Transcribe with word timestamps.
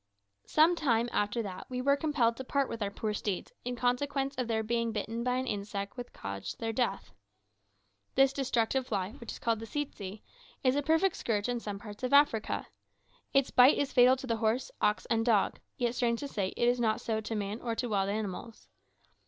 Some 0.47 0.75
time 0.75 1.09
after 1.11 1.43
that 1.43 1.67
we 1.69 1.79
were 1.79 1.95
compelled 1.95 2.35
to 2.37 2.43
part 2.43 2.67
with 2.67 2.81
our 2.81 2.89
poor 2.89 3.13
steeds, 3.13 3.51
in 3.63 3.75
consequence 3.75 4.33
of 4.33 4.47
their 4.47 4.63
being 4.63 4.91
bitten 4.91 5.23
by 5.23 5.35
an 5.35 5.45
insect 5.45 5.95
which 5.95 6.11
caused 6.11 6.59
their 6.59 6.73
death. 6.73 7.11
This 8.15 8.33
destructive 8.33 8.87
fly, 8.87 9.11
which 9.19 9.31
is 9.33 9.37
called 9.37 9.59
tsetse, 9.61 10.23
is 10.63 10.75
a 10.75 10.81
perfect 10.81 11.17
scourge 11.17 11.47
in 11.47 11.59
some 11.59 11.77
parts 11.77 12.01
of 12.01 12.13
Africa. 12.13 12.65
Its 13.31 13.51
bite 13.51 13.77
is 13.77 13.93
fatal 13.93 14.15
to 14.15 14.25
the 14.25 14.37
horse, 14.37 14.71
ox, 14.81 15.05
and 15.05 15.23
dog, 15.23 15.59
yet, 15.77 15.93
strange 15.93 16.21
to 16.21 16.27
say, 16.27 16.47
it 16.57 16.67
is 16.67 16.79
not 16.79 16.99
so 16.99 17.21
to 17.21 17.35
man 17.35 17.61
or 17.61 17.75
to 17.75 17.87
wild 17.87 18.09
animals. 18.09 18.69